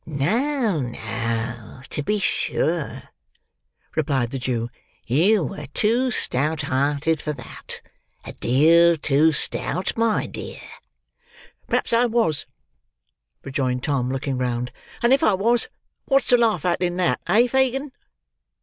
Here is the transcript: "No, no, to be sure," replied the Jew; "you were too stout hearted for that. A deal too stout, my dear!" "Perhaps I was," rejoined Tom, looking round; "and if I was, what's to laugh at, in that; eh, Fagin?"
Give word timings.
"No, 0.03 0.79
no, 0.79 1.83
to 1.91 2.01
be 2.01 2.17
sure," 2.17 3.03
replied 3.95 4.31
the 4.31 4.39
Jew; 4.39 4.67
"you 5.05 5.43
were 5.43 5.67
too 5.75 6.09
stout 6.09 6.61
hearted 6.61 7.21
for 7.21 7.33
that. 7.33 7.83
A 8.25 8.33
deal 8.33 8.97
too 8.97 9.31
stout, 9.31 9.95
my 9.95 10.25
dear!" 10.25 10.59
"Perhaps 11.67 11.93
I 11.93 12.07
was," 12.07 12.47
rejoined 13.43 13.83
Tom, 13.83 14.09
looking 14.11 14.39
round; 14.39 14.71
"and 15.03 15.13
if 15.13 15.21
I 15.21 15.35
was, 15.35 15.69
what's 16.05 16.25
to 16.29 16.37
laugh 16.39 16.65
at, 16.65 16.81
in 16.81 16.97
that; 16.97 17.21
eh, 17.27 17.45
Fagin?" 17.45 17.91